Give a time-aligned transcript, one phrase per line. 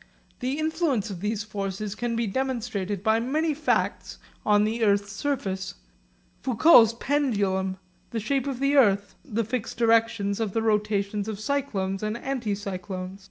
[0.39, 5.75] The influence of these forces can be demonstrated by many facts on the earth's surface,
[6.41, 7.77] Foucault's pendulum,
[8.09, 13.19] the shape of the earth, the fixed directions of the rotations of cyclones and anticyclones.